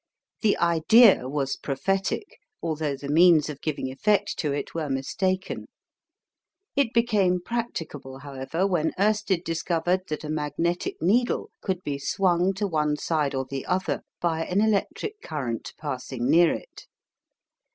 The 0.41 0.57
idea 0.57 1.29
was 1.29 1.55
prophetic, 1.57 2.39
although 2.59 2.95
the 2.97 3.07
means 3.07 3.49
of 3.51 3.61
giving 3.61 3.91
effect 3.91 4.35
to 4.39 4.51
it 4.51 4.73
were 4.73 4.89
mistaken. 4.89 5.67
It 6.75 6.91
became 6.91 7.39
practicable, 7.39 8.17
however, 8.17 8.65
when 8.65 8.93
Oersted 8.97 9.43
discovered 9.43 10.01
that 10.07 10.23
a 10.23 10.29
magnetic 10.31 10.95
needle 11.03 11.51
could 11.61 11.83
be 11.83 11.99
swung 11.99 12.53
to 12.55 12.65
one 12.65 12.97
side 12.97 13.35
or 13.35 13.45
the 13.45 13.63
other 13.67 14.01
by 14.19 14.43
an 14.45 14.59
electric 14.59 15.21
current 15.21 15.71
passing 15.77 16.27
near 16.27 16.51
it. 16.51 16.87